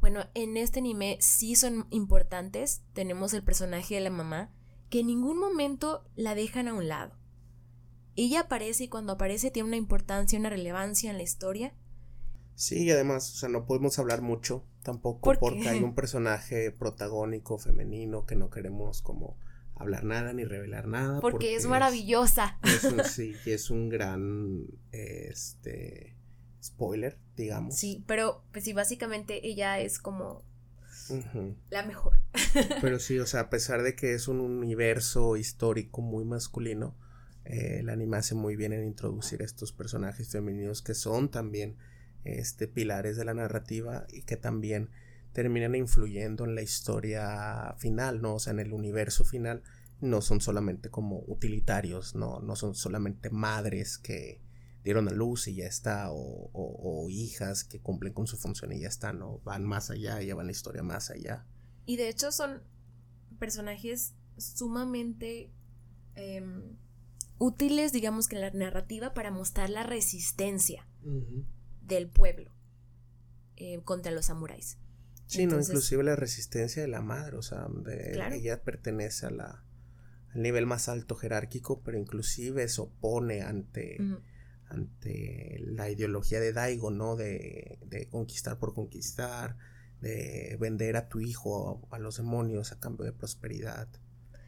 [0.00, 2.82] Bueno, en este anime sí son importantes.
[2.92, 4.52] Tenemos el personaje de la mamá,
[4.90, 7.18] que en ningún momento la dejan a un lado.
[8.14, 11.74] Ella aparece y cuando aparece tiene una importancia, una relevancia en la historia.
[12.54, 17.58] Sí, y además, o sea, no podemos hablar mucho tampoco porque hay un personaje protagónico
[17.58, 19.36] femenino que no queremos como
[19.76, 21.20] hablar nada ni revelar nada.
[21.20, 22.58] Porque, es maravillosa.
[22.64, 26.16] Es, un, sí, es un gran este
[26.62, 27.76] spoiler, digamos.
[27.76, 30.44] Sí, pero pues sí, básicamente ella es como
[31.70, 32.18] la mejor.
[32.80, 36.96] pero sí, o sea, a pesar de que es un universo histórico muy masculino,
[37.44, 41.76] eh, el anime hace muy bien en introducir estos personajes femeninos que son también
[42.24, 44.88] este pilares de la narrativa y que también
[45.34, 48.36] terminan influyendo en la historia final, ¿no?
[48.36, 49.62] O sea, en el universo final
[50.00, 54.40] no son solamente como utilitarios, no, no son solamente madres que
[54.84, 58.88] dieron a luz y ya está, o, hijas que cumplen con su función y ya
[58.88, 59.40] está, ¿no?
[59.44, 61.44] Van más allá, llevan la historia más allá.
[61.84, 62.62] Y de hecho son
[63.38, 65.50] personajes sumamente
[66.14, 66.76] em,
[67.38, 70.86] útiles, digamos que en la narrativa, para mostrar la resistencia
[71.82, 72.52] del pueblo
[73.56, 74.78] eh, contra los samuráis.
[75.26, 77.66] Sí, no, inclusive la resistencia de la madre, o sea,
[78.32, 79.64] ella pertenece a la,
[80.34, 83.98] al nivel más alto jerárquico, pero inclusive se opone ante,
[84.68, 87.16] ante la ideología de Daigo, ¿no?
[87.16, 89.56] De, de, conquistar por conquistar,
[90.00, 93.88] de vender a tu hijo a, los demonios a cambio de prosperidad.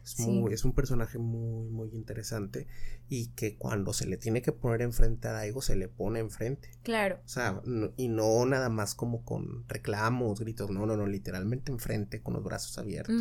[0.06, 2.68] Es, muy, es un personaje muy, muy interesante
[3.08, 6.70] y que cuando se le tiene que poner enfrente a Daigo, se le pone enfrente.
[6.84, 7.20] Claro.
[7.24, 7.60] O sea,
[7.96, 12.44] y no nada más como con reclamos, gritos, no, no, no, literalmente enfrente con los
[12.44, 13.16] brazos abiertos.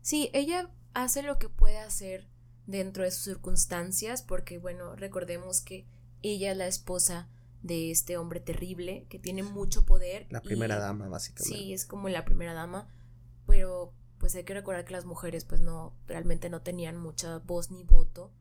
[0.00, 2.28] Sí, ella hace lo que puede hacer
[2.66, 5.88] dentro de sus circunstancias, porque bueno, recordemos que
[6.22, 7.28] ella es la esposa
[7.62, 10.28] de este hombre terrible que tiene mucho poder.
[10.30, 11.58] La primera dama, básicamente.
[11.58, 12.88] Sí, es como la primera dama,
[13.46, 13.92] pero
[14.24, 17.84] pues hay que recordar que las mujeres pues no realmente no tenían mucha voz ni
[17.84, 18.32] voto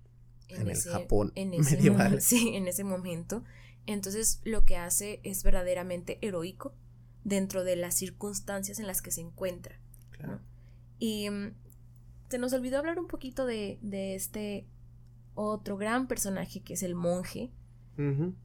[0.48, 2.22] en, el Japón en ese medieval.
[2.22, 3.44] sí, en ese momento.
[3.86, 6.74] Entonces lo que hace es verdaderamente heroico
[7.26, 9.78] dentro de las circunstancias en las que se encuentra.
[10.12, 10.40] Claro.
[11.00, 11.54] Y mm,
[12.30, 14.66] se nos olvidó hablar un poquito de, de este
[15.36, 17.52] otro gran personaje que es el monje,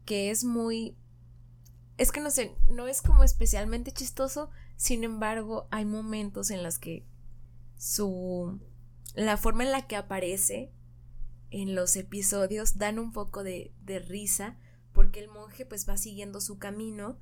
[0.05, 0.97] que es muy...
[1.99, 6.80] Es que no sé, no es como especialmente chistoso, sin embargo hay momentos en los
[6.80, 7.07] que
[7.79, 8.61] su
[9.14, 10.72] la forma en la que aparece
[11.51, 14.59] en los episodios dan un poco de, de risa
[14.93, 17.18] porque el monje pues va siguiendo su camino.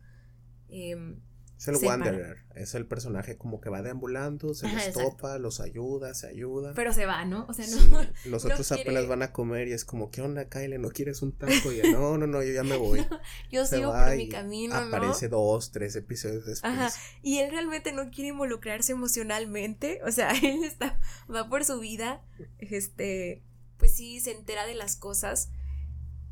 [0.69, 1.21] Em,
[1.59, 6.13] es el Wanderer, es el personaje como que va deambulando, se los topa, los ayuda,
[6.13, 6.75] se ayuda.
[6.75, 7.47] Pero se va, ¿no?
[7.49, 8.03] O sea, no.
[8.27, 10.79] Los otros apenas van a comer y es como, ¿qué onda, Kyle?
[10.79, 11.73] ¿No quieres un taco?
[11.73, 13.07] Y no, no, no, yo ya me voy.
[13.51, 14.75] yo sigo por mi camino.
[14.75, 16.73] Aparece dos, tres episodios después.
[16.73, 16.91] Ajá.
[17.23, 20.01] Y él realmente no quiere involucrarse emocionalmente.
[20.05, 21.01] O sea, él está,
[21.35, 22.23] va por su vida.
[22.59, 23.43] Este,
[23.79, 25.49] pues sí, se entera de las cosas.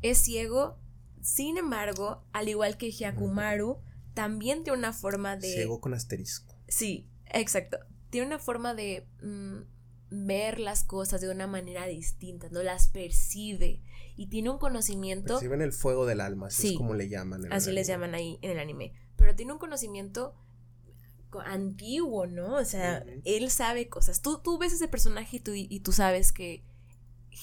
[0.03, 0.77] Es ciego.
[1.21, 3.79] Sin embargo, al igual que Hyakumaru
[4.15, 5.53] también tiene una forma de...
[5.53, 6.55] Ciego con asterisco.
[6.67, 7.77] Sí, exacto.
[8.09, 9.59] Tiene una forma de mm,
[10.25, 13.83] ver las cosas de una manera distinta, no las percibe
[14.15, 15.35] y tiene un conocimiento...
[15.35, 17.45] Perciben el fuego del alma, así es como le llaman.
[17.45, 18.93] En así les llaman ahí en el anime.
[19.17, 20.33] Pero tiene un conocimiento
[21.45, 22.55] antiguo, ¿no?
[22.55, 24.21] O sea, él sabe cosas.
[24.21, 26.63] Tú, tú ves ese personaje y tú, y tú sabes que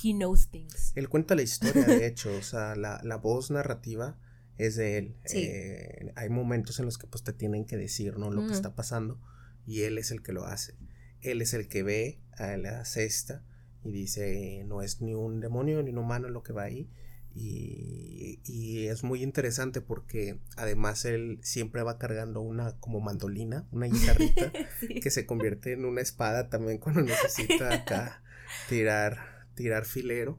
[0.02, 0.92] he knows things.
[0.94, 4.18] Él cuenta la historia, de hecho, o sea, la, la voz narrativa
[4.66, 5.16] es de él.
[5.32, 8.30] Eh, hay momentos en los que pues te tienen que decir, ¿no?
[8.30, 9.20] Lo que está pasando
[9.66, 10.74] y él es el que lo hace.
[11.20, 13.44] Él es el que ve a la cesta
[13.84, 16.90] y dice, no es ni un demonio ni un humano lo que va ahí.
[17.34, 23.86] Y, y, es muy interesante porque además él siempre va cargando una como mandolina, una
[23.86, 24.52] guitarrita
[25.02, 28.22] que se convierte en una espada también cuando necesita acá
[28.68, 30.38] tirar, tirar filero.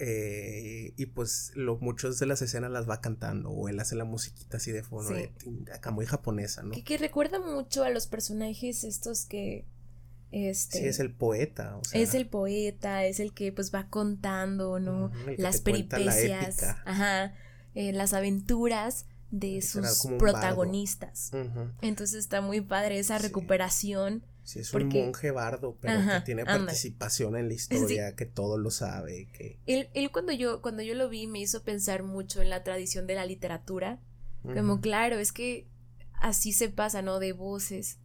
[0.00, 4.04] Eh, y pues lo, muchos de las escenas las va cantando o él hace la
[4.04, 5.12] musiquita así de fondo,
[5.74, 6.70] acá muy japonesa, ¿no?
[6.84, 9.64] Que, recuerda mucho a los personajes estos que...
[10.30, 11.80] Este, sí, es el poeta.
[11.94, 15.10] es el poeta, es el que pues va contando, ¿no?
[15.38, 17.34] las peripecias, ajá,
[17.74, 21.32] eh, las aventuras de sus protagonistas.
[21.80, 27.36] Entonces está muy padre esa recuperación Sí, es un monje bardo, pero que tiene participación
[27.36, 29.28] en la historia, que todo lo sabe.
[29.30, 29.60] Que...
[29.66, 33.06] Él, él, cuando yo, cuando yo lo vi me hizo pensar mucho en la tradición
[33.06, 34.00] de la literatura.
[34.42, 35.68] Como claro, es que
[36.14, 37.18] así se pasa, ¿no?
[37.18, 37.98] De voces.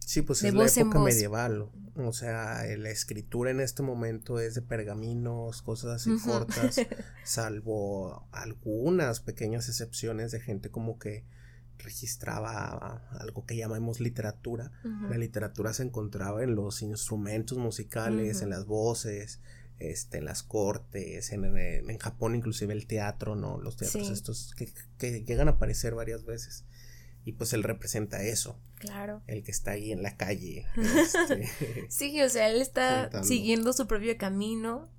[0.00, 1.70] Sí, pues es la época medieval.
[1.94, 6.80] O sea, la escritura en este momento es de pergaminos, cosas así cortas,
[7.24, 11.24] salvo algunas pequeñas excepciones de gente como que
[11.80, 14.72] registraba algo que llamamos literatura.
[15.08, 19.40] La literatura se encontraba en los instrumentos musicales, en las voces,
[19.78, 23.58] este, en las cortes, en, en, Japón inclusive el teatro, ¿no?
[23.58, 26.64] Los teatros estos que, llegan a aparecer varias veces.
[27.24, 28.58] Y pues él representa eso.
[28.76, 29.22] Claro.
[29.26, 30.66] El que está ahí en la calle.
[30.76, 31.48] Este,
[31.88, 34.90] sí, o sea, él está siguiendo su propio camino.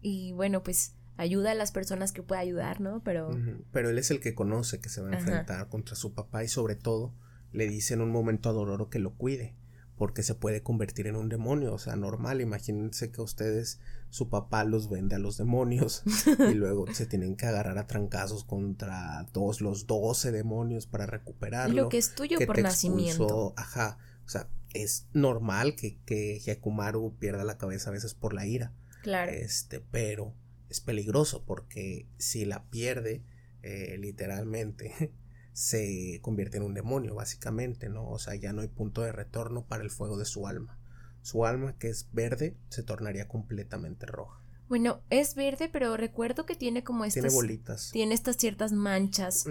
[0.00, 3.02] Y bueno, pues ayuda a las personas que puede ayudar, ¿no?
[3.04, 3.30] Pero...
[3.72, 6.48] Pero él es el que conoce que se va a enfrentar contra su papá y
[6.48, 7.14] sobre todo
[7.52, 9.54] le dice en un momento a Dororo que lo cuide
[10.02, 13.78] porque se puede convertir en un demonio, o sea, normal, imagínense que ustedes,
[14.10, 16.02] su papá los vende a los demonios
[16.50, 21.84] y luego se tienen que agarrar a trancazos contra todos los doce demonios para recuperarlo.
[21.84, 23.54] Lo que es tuyo por nacimiento.
[23.56, 28.44] Ajá, o sea, es normal que, que Hyakumaru pierda la cabeza a veces por la
[28.44, 28.72] ira.
[29.02, 29.30] Claro.
[29.30, 30.34] Este, pero
[30.72, 33.22] es peligroso porque si la pierde,
[33.62, 35.12] eh, literalmente,
[35.52, 38.08] se convierte en un demonio, básicamente, ¿no?
[38.08, 40.78] O sea, ya no hay punto de retorno para el fuego de su alma.
[41.20, 44.40] Su alma, que es verde, se tornaría completamente roja.
[44.68, 47.22] Bueno, es verde, pero recuerdo que tiene como estas.
[47.22, 47.90] Tiene bolitas.
[47.92, 49.44] Tiene estas ciertas manchas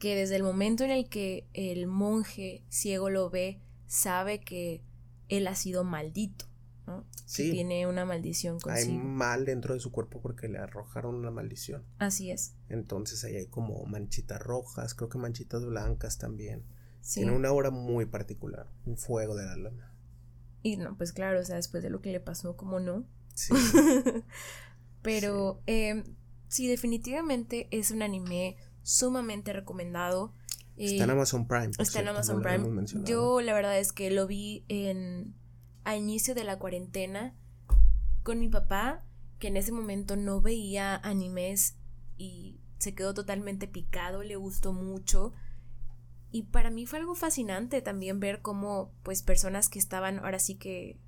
[0.00, 4.82] que desde el momento en el que el monje ciego lo ve, sabe que
[5.28, 6.46] él ha sido maldito.
[7.24, 7.50] Sí.
[7.52, 8.92] tiene una maldición consigo.
[8.92, 11.84] Hay mal dentro de su cuerpo porque le arrojaron una maldición.
[11.98, 12.54] Así es.
[12.68, 16.64] Entonces ahí hay como manchitas rojas, creo que manchitas blancas también.
[17.12, 19.92] Tiene una aura muy particular, un fuego de la lana.
[20.62, 23.04] Y no, pues claro, o sea, después de lo que le pasó, como no?
[23.34, 23.52] Sí.
[25.02, 26.04] Pero em,
[26.48, 26.66] sí.
[26.66, 30.32] definitivamente es un anime sumamente recomendado.
[30.78, 31.70] Está en Amazon Prime.
[31.78, 32.86] Está en Amazon Prime.
[33.04, 35.34] Yo la verdad es que lo vi en
[35.84, 37.34] a inicio de la cuarentena
[38.22, 39.04] con mi papá,
[39.38, 41.76] que en ese momento no veía animes
[42.16, 45.32] y se quedó totalmente picado, le gustó mucho.
[46.30, 50.56] Y para mí fue algo fascinante también ver cómo pues personas que estaban ahora sí
[50.56, 50.98] que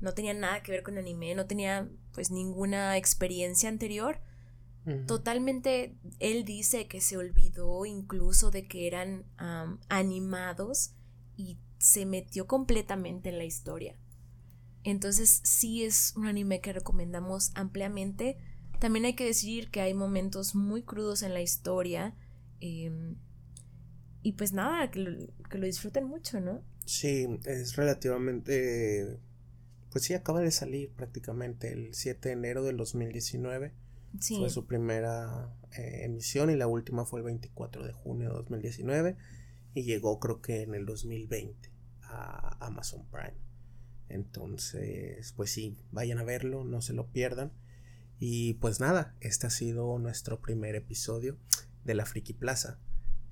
[0.00, 4.20] no tenían nada que ver con anime, no tenía pues ninguna experiencia anterior.
[5.06, 9.24] Totalmente él dice que se olvidó incluso de que eran
[9.88, 10.94] animados
[11.36, 13.96] y se metió completamente en la historia.
[14.84, 18.38] Entonces sí es un anime que recomendamos ampliamente.
[18.80, 22.16] También hay que decir que hay momentos muy crudos en la historia.
[22.60, 23.16] Em,
[24.22, 26.62] y pues nada, que lo, disfruten mucho, ¿no?
[26.84, 29.18] Sí, es relativamente
[29.92, 33.74] pues sí, acaba de salir prácticamente el 7 de enero del 2019.
[34.18, 34.38] Sí.
[34.38, 39.16] Fue su primera eh, emisión y la última fue el 24 de junio de 2019
[39.74, 41.70] y llegó creo que en el 2020
[42.02, 43.41] a Amazon Prime.
[44.12, 47.50] Entonces, pues sí, vayan a verlo, no se lo pierdan.
[48.18, 51.38] Y pues nada, este ha sido nuestro primer episodio
[51.84, 52.78] de la Friki Plaza.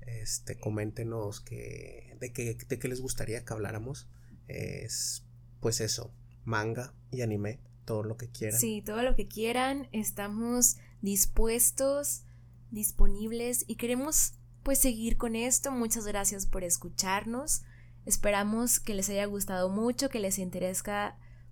[0.00, 4.08] Este, coméntenos que, de, qué, de les gustaría que habláramos.
[4.48, 5.24] Es
[5.60, 6.10] pues eso,
[6.44, 8.58] manga y anime, todo lo que quieran.
[8.58, 9.88] Sí, todo lo que quieran.
[9.92, 12.22] Estamos dispuestos,
[12.70, 15.70] disponibles y queremos pues seguir con esto.
[15.70, 17.62] Muchas gracias por escucharnos.
[18.10, 20.82] Esperamos que les haya gustado mucho, que les interese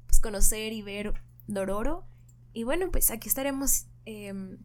[0.08, 1.14] pues, conocer y ver
[1.46, 2.04] Dororo.
[2.52, 3.86] Y bueno, pues aquí estaremos.
[4.06, 4.58] Em,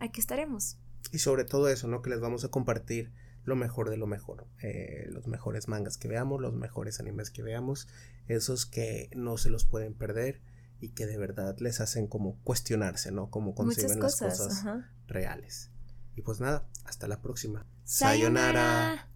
[0.00, 0.76] aquí estaremos.
[1.12, 2.02] Y sobre todo eso, ¿no?
[2.02, 3.10] Que les vamos a compartir
[3.44, 4.48] lo mejor de lo mejor.
[4.60, 7.88] Eh, los mejores mangas que veamos, los mejores animes que veamos.
[8.28, 10.42] Esos que no se los pueden perder
[10.78, 13.30] y que de verdad les hacen como cuestionarse, ¿no?
[13.30, 14.62] Cómo conciben las cosas
[15.06, 15.70] reales.
[16.16, 17.66] Y pues nada, hasta la próxima.
[17.84, 19.09] Sayonara.